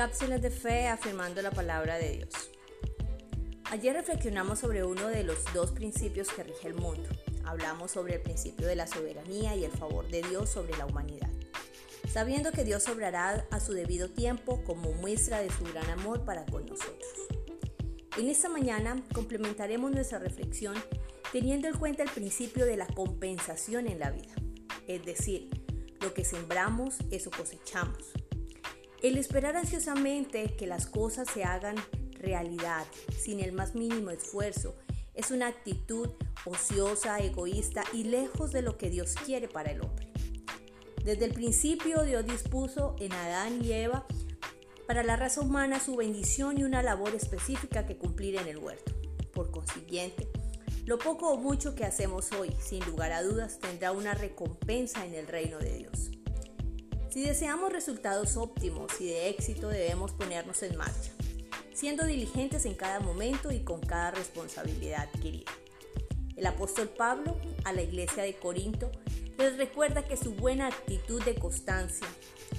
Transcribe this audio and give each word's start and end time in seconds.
Cápsulas 0.00 0.40
de 0.40 0.48
fe 0.50 0.88
afirmando 0.88 1.42
la 1.42 1.50
palabra 1.50 1.98
de 1.98 2.12
Dios. 2.12 2.50
Ayer 3.64 3.94
reflexionamos 3.94 4.58
sobre 4.58 4.82
uno 4.82 5.08
de 5.08 5.24
los 5.24 5.36
dos 5.52 5.72
principios 5.72 6.30
que 6.30 6.42
rige 6.42 6.68
el 6.68 6.74
mundo. 6.74 7.06
Hablamos 7.44 7.90
sobre 7.90 8.14
el 8.14 8.22
principio 8.22 8.66
de 8.66 8.76
la 8.76 8.86
soberanía 8.86 9.54
y 9.56 9.64
el 9.66 9.72
favor 9.72 10.08
de 10.08 10.22
Dios 10.22 10.48
sobre 10.48 10.74
la 10.78 10.86
humanidad. 10.86 11.28
Sabiendo 12.10 12.50
que 12.50 12.64
Dios 12.64 12.88
obrará 12.88 13.46
a 13.50 13.60
su 13.60 13.74
debido 13.74 14.08
tiempo 14.08 14.64
como 14.64 14.90
muestra 14.92 15.42
de 15.42 15.50
su 15.50 15.64
gran 15.64 15.90
amor 15.90 16.24
para 16.24 16.46
con 16.46 16.64
nosotros. 16.64 17.10
En 18.16 18.30
esta 18.30 18.48
mañana 18.48 19.04
complementaremos 19.12 19.90
nuestra 19.90 20.18
reflexión 20.18 20.76
teniendo 21.30 21.68
en 21.68 21.76
cuenta 21.76 22.04
el 22.04 22.10
principio 22.10 22.64
de 22.64 22.78
la 22.78 22.86
compensación 22.86 23.86
en 23.86 23.98
la 23.98 24.12
vida. 24.12 24.32
Es 24.88 25.04
decir, 25.04 25.50
lo 26.00 26.14
que 26.14 26.24
sembramos, 26.24 26.96
eso 27.10 27.30
cosechamos. 27.30 28.14
El 29.02 29.16
esperar 29.16 29.56
ansiosamente 29.56 30.54
que 30.58 30.66
las 30.66 30.84
cosas 30.84 31.26
se 31.32 31.42
hagan 31.42 31.76
realidad 32.18 32.84
sin 33.18 33.40
el 33.40 33.52
más 33.52 33.74
mínimo 33.74 34.10
esfuerzo 34.10 34.76
es 35.14 35.30
una 35.30 35.46
actitud 35.46 36.10
ociosa, 36.44 37.18
egoísta 37.18 37.82
y 37.94 38.04
lejos 38.04 38.52
de 38.52 38.60
lo 38.60 38.76
que 38.76 38.90
Dios 38.90 39.14
quiere 39.24 39.48
para 39.48 39.70
el 39.70 39.80
hombre. 39.80 40.12
Desde 41.02 41.24
el 41.24 41.32
principio 41.32 42.02
Dios 42.02 42.26
dispuso 42.26 42.94
en 43.00 43.14
Adán 43.14 43.64
y 43.64 43.72
Eva 43.72 44.04
para 44.86 45.02
la 45.02 45.16
raza 45.16 45.40
humana 45.40 45.80
su 45.80 45.96
bendición 45.96 46.58
y 46.58 46.64
una 46.64 46.82
labor 46.82 47.14
específica 47.14 47.86
que 47.86 47.96
cumplir 47.96 48.36
en 48.36 48.48
el 48.48 48.58
huerto. 48.58 48.92
Por 49.32 49.50
consiguiente, 49.50 50.28
lo 50.84 50.98
poco 50.98 51.30
o 51.30 51.38
mucho 51.38 51.74
que 51.74 51.86
hacemos 51.86 52.32
hoy, 52.32 52.54
sin 52.60 52.84
lugar 52.84 53.12
a 53.12 53.22
dudas, 53.22 53.60
tendrá 53.60 53.92
una 53.92 54.12
recompensa 54.12 55.06
en 55.06 55.14
el 55.14 55.26
reino 55.26 55.58
de 55.58 55.78
Dios. 55.78 56.10
Si 57.10 57.22
deseamos 57.22 57.72
resultados 57.72 58.36
óptimos 58.36 59.00
y 59.00 59.06
de 59.06 59.30
éxito 59.30 59.68
debemos 59.68 60.12
ponernos 60.12 60.62
en 60.62 60.76
marcha, 60.76 61.10
siendo 61.74 62.06
diligentes 62.06 62.66
en 62.66 62.74
cada 62.74 63.00
momento 63.00 63.50
y 63.50 63.64
con 63.64 63.80
cada 63.80 64.12
responsabilidad 64.12 65.08
adquirida. 65.12 65.50
El 66.36 66.46
apóstol 66.46 66.88
Pablo 66.88 67.36
a 67.64 67.72
la 67.72 67.82
iglesia 67.82 68.22
de 68.22 68.34
Corinto 68.34 68.92
les 69.38 69.56
recuerda 69.56 70.06
que 70.06 70.16
su 70.16 70.34
buena 70.34 70.68
actitud 70.68 71.20
de 71.24 71.34
constancia, 71.34 72.06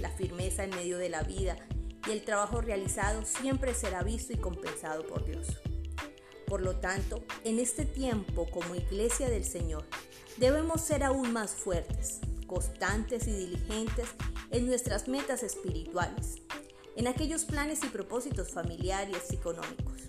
la 0.00 0.08
firmeza 0.08 0.64
en 0.64 0.70
medio 0.70 0.96
de 0.96 1.10
la 1.10 1.22
vida 1.24 1.56
y 2.06 2.12
el 2.12 2.24
trabajo 2.24 2.62
realizado 2.62 3.26
siempre 3.26 3.74
será 3.74 4.02
visto 4.02 4.32
y 4.32 4.36
compensado 4.36 5.06
por 5.06 5.26
Dios. 5.26 5.46
Por 6.46 6.62
lo 6.62 6.76
tanto, 6.76 7.22
en 7.44 7.58
este 7.58 7.84
tiempo 7.84 8.48
como 8.50 8.74
iglesia 8.74 9.28
del 9.28 9.44
Señor, 9.44 9.84
debemos 10.38 10.80
ser 10.80 11.04
aún 11.04 11.34
más 11.34 11.50
fuertes, 11.50 12.20
constantes 12.46 13.28
y 13.28 13.32
diligentes 13.32 14.08
en 14.50 14.66
nuestras 14.66 15.08
metas 15.08 15.42
espirituales, 15.42 16.36
en 16.96 17.06
aquellos 17.06 17.44
planes 17.44 17.84
y 17.84 17.88
propósitos 17.88 18.50
familiares 18.50 19.24
y 19.30 19.36
económicos. 19.36 20.08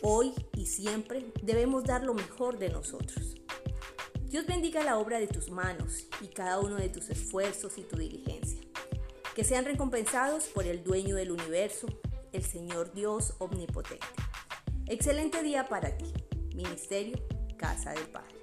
Hoy 0.00 0.32
y 0.56 0.66
siempre 0.66 1.32
debemos 1.42 1.84
dar 1.84 2.04
lo 2.04 2.14
mejor 2.14 2.58
de 2.58 2.68
nosotros. 2.70 3.34
Dios 4.26 4.46
bendiga 4.46 4.84
la 4.84 4.98
obra 4.98 5.18
de 5.18 5.26
tus 5.26 5.50
manos 5.50 6.06
y 6.20 6.28
cada 6.28 6.60
uno 6.60 6.76
de 6.76 6.88
tus 6.88 7.10
esfuerzos 7.10 7.78
y 7.78 7.82
tu 7.82 7.96
diligencia. 7.96 8.60
Que 9.34 9.44
sean 9.44 9.64
recompensados 9.64 10.44
por 10.44 10.66
el 10.66 10.84
dueño 10.84 11.16
del 11.16 11.30
universo, 11.30 11.86
el 12.32 12.44
Señor 12.44 12.92
Dios 12.92 13.34
Omnipotente. 13.38 14.06
Excelente 14.86 15.42
día 15.42 15.68
para 15.68 15.96
ti. 15.96 16.12
Ministerio 16.54 17.18
Casa 17.56 17.92
del 17.92 18.06
Padre. 18.08 18.37